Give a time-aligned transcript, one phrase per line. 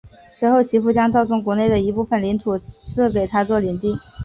[0.33, 3.99] 随后其父将教宗国内的一部份领土分赐给他做领地。